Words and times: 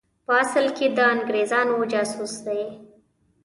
په 0.25 0.31
اصل 0.43 0.65
کې 0.77 0.85
د 0.97 0.97
انګرېزانو 1.13 1.77
جاسوس 1.93 2.33
دی. 2.45 2.61